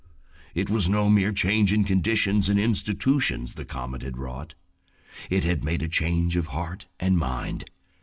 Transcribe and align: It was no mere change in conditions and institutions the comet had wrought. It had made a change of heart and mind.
It 0.55 0.67
was 0.67 0.89
no 0.89 1.11
mere 1.11 1.31
change 1.31 1.71
in 1.71 1.83
conditions 1.83 2.49
and 2.49 2.59
institutions 2.59 3.53
the 3.53 3.65
comet 3.65 4.01
had 4.01 4.17
wrought. 4.17 4.55
It 5.29 5.43
had 5.43 5.63
made 5.63 5.83
a 5.83 5.87
change 5.87 6.35
of 6.35 6.47
heart 6.47 6.87
and 6.99 7.19
mind. 7.19 7.65